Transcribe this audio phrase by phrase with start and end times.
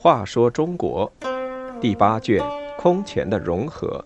[0.00, 1.12] 话说中国
[1.80, 2.42] 第八卷
[2.78, 4.02] 空前的融合。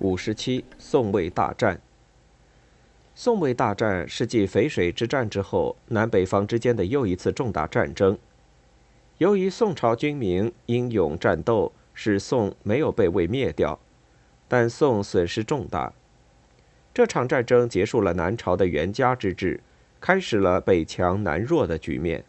[0.00, 1.80] 五十七，宋魏大战。
[3.14, 8.18] 宋魏大战是继淝水之战之后，南北方之间的又一次重大战争。
[9.18, 13.78] 由于宋朝军民英勇战斗，使宋没有被魏灭掉，
[14.46, 15.92] 但宋损失重大。
[16.94, 19.60] 这场战争结束了南朝的元嘉之治，
[20.00, 22.24] 开始了北强南弱的局面。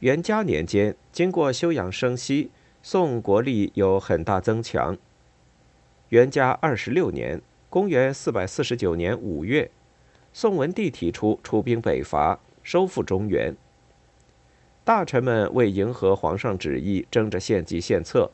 [0.00, 2.50] 元嘉年间，经过休养生息，
[2.82, 4.96] 宋国力有很大增强。
[6.08, 7.40] 元嘉二十六年。
[7.70, 9.70] 公元四百四十九年五月，
[10.32, 13.56] 宋文帝提出出兵北伐，收复中原。
[14.84, 18.30] 大臣们为迎合皇上旨意，争着献计献策。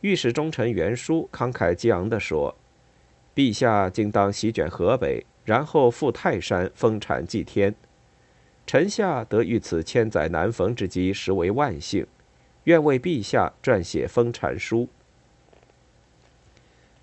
[0.00, 2.56] 御史中丞袁术慷慨激昂地说
[3.36, 7.74] ：“陛下今当席卷河北，然后赴泰山封禅祭天。
[8.66, 12.06] 臣下得遇此千载难逢之机，实为万幸。
[12.64, 14.88] 愿为陛下撰写封禅书。”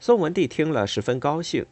[0.02, 1.68] 宋文帝听了十分高兴，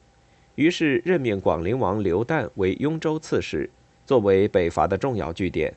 [0.54, 3.72] 于是任命广陵王刘旦为雍州刺史，
[4.06, 5.73] 作为北伐的重要据点。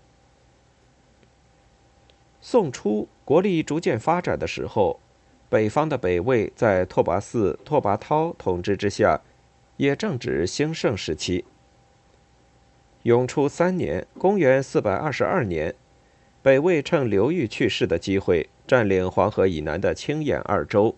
[2.40, 5.00] 宋初国力逐渐发展的时候，
[5.48, 9.20] 北方的北魏在拓跋嗣、拓跋焘统治之下，
[9.76, 11.44] 也正值兴盛时期。
[13.02, 15.74] 永初三年（公元422年），
[16.42, 20.96] 北魏趁刘裕去世的机会，占领黄河以南的青兖二州。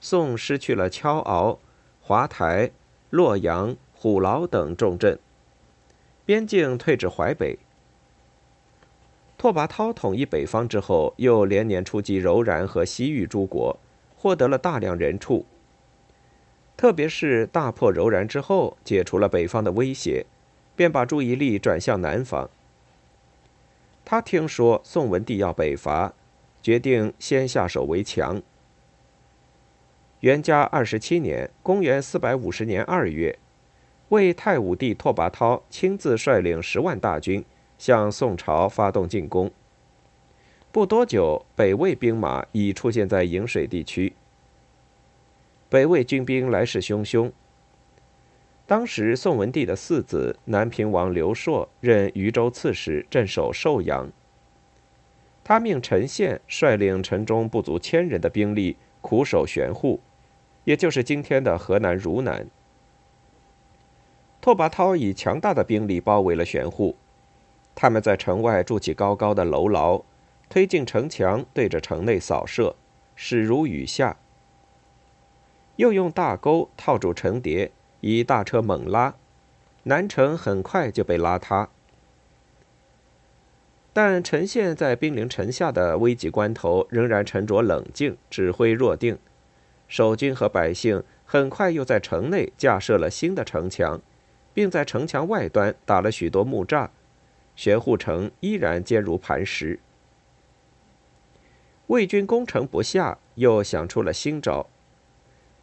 [0.00, 1.58] 宋失去了敲鳌、
[2.00, 2.70] 华台、
[3.10, 5.18] 洛阳、虎牢等重镇，
[6.28, 7.58] 边境退至淮北。
[9.38, 13.78] 拓跋焘统一北方之后，又连年出击柔然和西域诸国，
[14.14, 15.46] 获得了大量人畜。
[16.76, 20.26] 特别是大破柔然之后，解除了北方的威胁，
[20.76, 22.50] 便把注意力转向南方。
[24.04, 26.12] 他听说宋文帝要北伐，
[26.62, 28.42] 决定先下手为强。
[30.20, 33.38] 元嘉二十七年（公元四百五十年二月），
[34.10, 37.44] 魏太武帝拓跋焘亲自率领十万大军
[37.76, 39.50] 向宋朝发动进攻。
[40.72, 44.14] 不多久，北魏兵马已出现在颍水地区。
[45.68, 47.30] 北魏军兵来势汹汹。
[48.66, 54.10] 当时，宋文帝的四子南平王刘硕任渝州刺史，镇守寿阳。
[55.42, 60.00] 他命陈宪率领城中不足千人的兵力苦守玄户。
[60.64, 62.46] 也就是今天的河南汝南。
[64.48, 66.96] 拓跋焘以强大的兵力包围了玄户，
[67.74, 70.00] 他们在城外筑起高高的楼牢，
[70.48, 72.74] 推进城墙，对着城内扫射，
[73.14, 74.16] 势如雨下。
[75.76, 77.70] 又用大钩套住城叠，
[78.00, 79.16] 以大车猛拉，
[79.82, 81.68] 南城很快就被拉塌。
[83.92, 89.18] 但陈宪在兵临城下的危急关头，仍然沉着冷静，指挥若定。
[89.88, 94.00] 守军和百姓很快又在城内架设了新的城墙，
[94.58, 96.88] 并在城墙外端打了许多木栅，
[97.54, 99.78] 玄户城依然坚如磐石。
[101.86, 104.68] 魏军攻城不下，又想出了新招。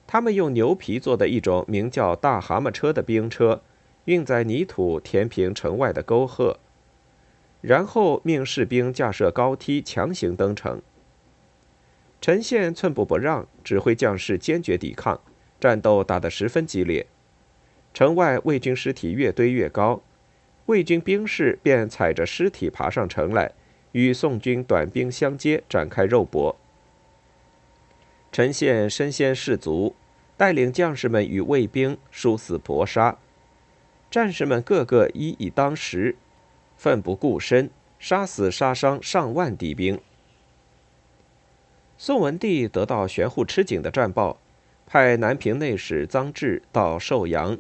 [0.07, 3.61] 他们用牛皮做的一种名叫“大蛤蟆车”的兵车，
[4.05, 6.57] 运载泥土填平城外的沟壑，
[7.59, 10.81] 然后命士兵架设高梯，强行登城。
[12.21, 15.19] 陈宪寸步不让，指挥将士坚决抵抗，
[15.59, 17.05] 战斗打得十分激烈。
[17.95, 20.01] 城外魏军尸体越堆越高，
[20.65, 23.53] 魏军兵士便踩着尸体爬上城来，
[23.93, 26.57] 与宋军短兵相接，展开肉搏。
[28.33, 29.95] 陈宪身先士卒，
[30.35, 33.17] 带领将士们与魏兵殊死搏杀，
[34.11, 36.17] 战士们个个一以当十，
[36.75, 39.97] 奋不顾身，杀死杀伤上万敌兵。
[41.97, 44.37] 宋文帝得到玄户吃紧的战报，
[44.85, 47.57] 派南平内史臧质到寿阳，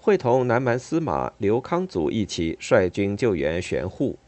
[0.00, 4.18] 会同南蛮司马刘康祖一起率军救援玄户。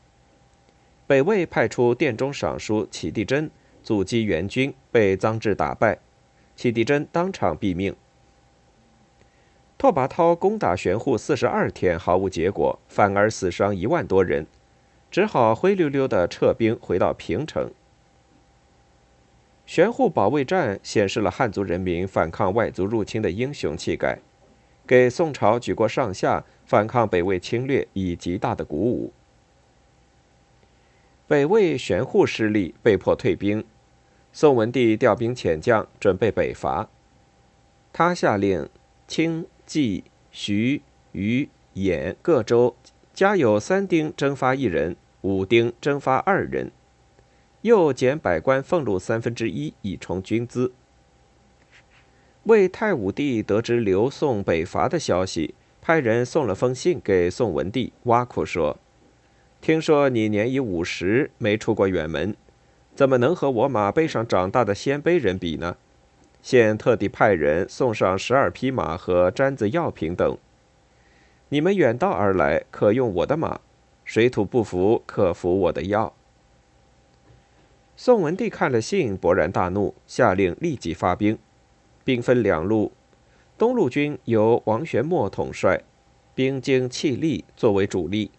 [1.07, 3.51] 北魏派出殿中尚书启帝真
[3.83, 5.99] 阻击援军，被臧质打败，
[6.55, 7.97] 启帝真当场毙命。
[9.79, 14.47] 拓跋焘攻打玄户四十二天毫无结果，反而死伤一万多人，
[15.11, 17.71] 只好灰溜溜的撤兵回到平城。
[19.67, 24.19] 玄户保卫战显示了汉族人民反抗外族入侵的英雄气概，
[24.87, 29.12] 给宋朝举国上下反抗北魏侵略以极大的鼓舞。
[31.26, 33.64] 北魏玄护失利，被迫退兵。
[34.32, 36.88] 宋文帝调兵遣将，准备北伐。
[37.93, 38.69] 他下令
[39.06, 40.82] 清、冀、徐、
[41.12, 42.75] 豫、兖各州
[43.12, 46.70] 加有三丁征发一人，五丁征发二人，
[47.61, 50.73] 又减百官俸禄三分之一，以充军资。
[52.44, 58.77] 魏太武帝得知刘宋北伐的消息，派人送了封信给宋文帝，挖苦说。
[59.61, 62.35] 听说你年已五十，没出过远门，
[62.97, 65.77] 怎么能和我马背上长大的鲜卑人比呢？
[66.43, 70.37] 现特地派人送上十二匹马和毡子、药品等。
[71.50, 73.61] 你们远道而来，可用我的马；
[74.05, 76.12] 水土不服，可服我的药。
[77.95, 81.38] 宋文帝看了信，勃然大怒，下令立即发兵。
[82.04, 82.93] 兵分两路，
[83.56, 85.82] 东路军由王玄谟统帅，
[86.34, 88.31] 兵精气力，作为主力。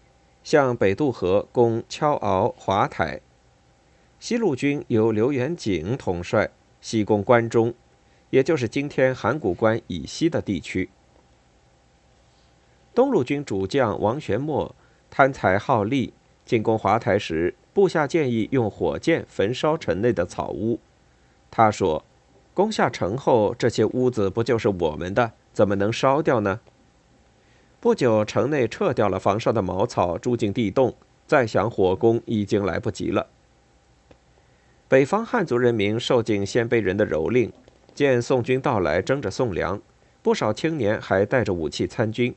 [0.44, 3.21] 向北渡河攻敲敖、华台，
[4.19, 6.50] 西路军由刘元景统帅，
[6.81, 7.74] 西攻关中，
[8.30, 10.89] 也就是今天函谷关以西的地区。
[12.94, 14.75] 东路军主将王玄谟
[15.10, 16.12] 贪财好利，
[16.45, 20.77] 进攻华台时，部下建议用火箭焚烧城内的草屋。
[21.50, 22.04] 他说
[22.54, 25.32] ：“攻下城后，这些屋子不就是我们的？
[25.52, 26.60] 怎么能烧掉呢？”
[27.80, 30.96] 不久，城内撤掉了房上的茅草，住进地洞，
[31.28, 33.28] 再想火攻已经来不及了。
[34.88, 37.52] 北方汉族人民受尽鲜卑人的蹂躏，
[37.94, 39.82] 见宋军到来，争着送粮，
[40.22, 42.34] 不少青年还带着武器参军。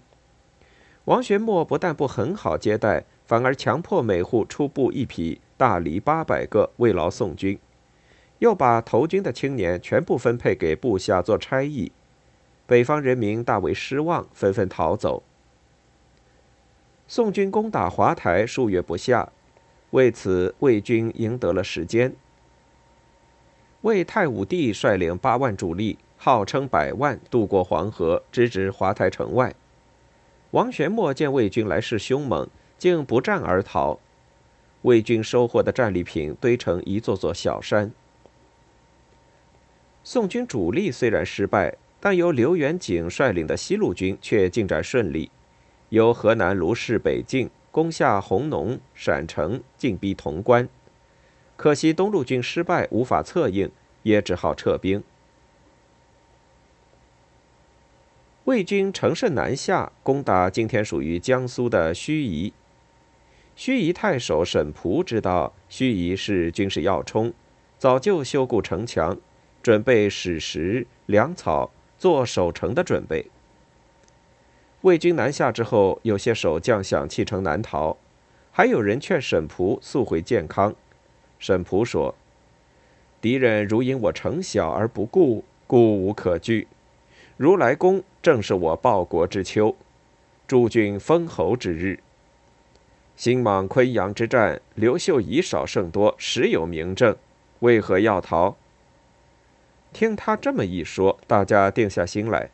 [1.05, 7.57] 王玄谟不但不很好接待，反而强迫每户出布一匹大犁八百个，慰劳宋军，
[8.39, 11.93] 又把投军的青年全部分配给部下做差役。
[12.67, 15.23] 北方人民大为失望，纷纷逃走。
[17.09, 19.31] 宋军攻打华台数月不下，
[19.91, 22.15] 为此魏军赢得了时间。
[23.83, 29.55] 魏太武帝率领八万主力，号称百万，渡过黄河，直指华台城外。
[30.51, 34.01] 王玄谟见魏军来势凶猛，竟不战而逃。
[34.83, 37.93] 魏军收获的战利品堆成一座座小山。
[40.09, 45.33] 宋军主力虽然失败，但由刘元景率领的西路军却进展顺利。
[45.89, 50.69] 由河南卢氏北进，攻下弘农、陕城，进逼潼关。
[51.57, 53.69] 可惜东路军失败，无法策应，
[54.05, 55.03] 也只好撤兵。
[58.45, 62.53] 魏军乘胜南下，攻打今天属于江苏的盱眙。
[63.59, 67.35] 盱眙太守沈璞知道盱眙是军事要冲，
[67.77, 69.19] 早就修固城墙，
[69.67, 73.27] 准备矢石、粮草，做守城的准备。
[74.83, 77.97] 魏军南下之后，有些守将想弃城南逃，
[78.53, 80.73] 还有人劝沈仆速回健康。
[81.41, 82.15] 沈仆说
[83.21, 86.69] ：“敌人如因我城小而不顾，故无可惧；
[87.37, 89.75] 如来攻，正是我报国之秋，
[90.47, 91.99] 诸君封侯之日。
[93.17, 97.17] 新莽昆阳之战，刘秀以少胜多，实有明证，
[97.59, 98.57] 为何要逃？”
[99.97, 102.51] 听他这么一说，大家定下心来。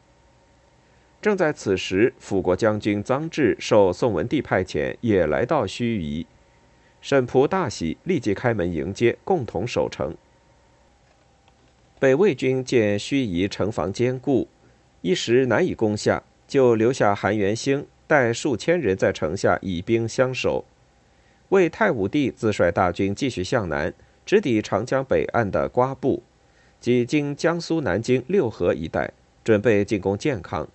[1.21, 6.25] 正在此时，辅国将军臧质受宋文帝派遣，也来到盱眙。
[7.01, 10.17] 沈仆大喜，立即开门迎接，共同守城。
[11.99, 14.47] 北魏军见盱眙城防坚固，
[15.01, 20.65] 一时难以攻下，就留下韩元兴带数千人在城下以兵相守。
[21.49, 23.93] 魏太武帝自率大军继续向南，
[24.25, 26.23] 直抵长江北岸的瓜埠，
[26.83, 29.13] 即今江苏南京六合一带，
[29.45, 30.67] 准备进攻建康。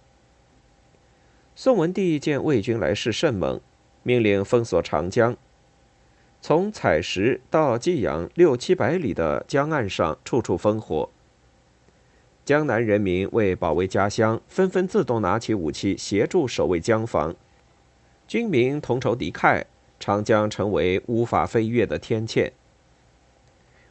[1.54, 3.60] 宋文帝见魏军来势甚猛，
[4.04, 5.36] 命令封锁长江。
[6.42, 11.10] 从采石到济阳六七百里的江岸上，处处烽火。
[12.46, 17.36] 江南人民为保卫家乡，纷纷自动拿起武器协助守卫江防。
[18.26, 19.66] 军民同仇敌忾，
[20.00, 22.50] 长江成为无法飞越的天堑。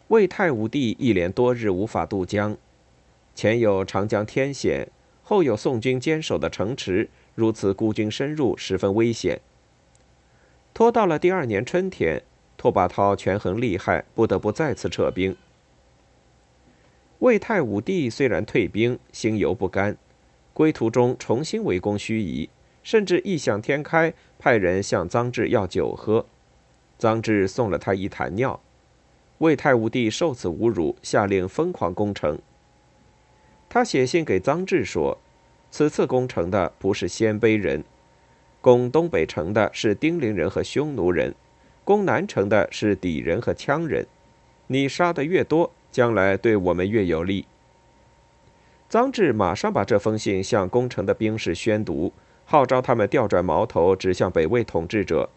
[0.09, 2.57] 魏太武帝一连多日无法渡江，
[3.35, 4.89] 前有长江天险，
[5.25, 7.09] 后有宋军坚守的城池。
[7.35, 9.41] 如此孤军深入，十分危险。
[10.73, 12.23] 拖到了第二年春天，
[12.57, 15.37] 拓跋焘权衡利害，不得不再次撤兵。
[17.19, 19.97] 魏太武帝虽然退兵，心犹不甘，
[20.55, 22.49] 归途中重新围攻盱眙，
[22.85, 26.25] 甚至异想天开，派人向臧质要酒喝。
[27.01, 28.61] 臧质送了他一坛尿。
[29.39, 32.39] 魏太武帝受此侮辱，下令疯狂攻城。
[33.69, 35.19] 他写信给臧质说。
[35.69, 37.85] 此次攻城的不是鲜卑人，
[38.63, 41.35] 攻东北城的是丁陵人和匈奴人，
[41.85, 44.07] 攻南城的是敌人和羌人，
[44.69, 47.45] 你杀的越多，将来对我们越有利。”
[48.89, 52.13] 臧质马上把这封信向攻城的兵士宣读，
[52.47, 55.29] 号召他们调转矛头指向北魏统治者，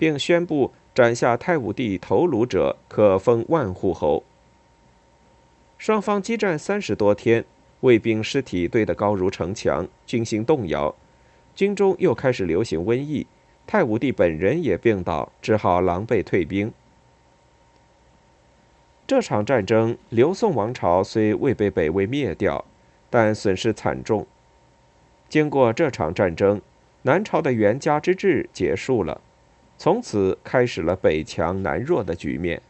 [0.00, 4.24] 并宣布斩下太武帝头颅者可封万户侯。
[5.76, 7.44] 双方激战三十多天，
[7.80, 10.94] 卫兵尸体堆得高如城墙，军心动摇，
[11.54, 13.26] 军中又开始流行瘟疫。
[13.66, 16.72] 太武帝本人也病倒，只好狼狈退兵。
[19.06, 22.64] 这场战争，刘宋王朝虽未被北魏灭掉，
[23.10, 24.26] 但损失惨重。
[25.28, 26.62] 经过这场战争，
[27.02, 29.20] 南朝的元嘉之治结束了，
[29.82, 32.60] 从此开始了北强南弱的局面。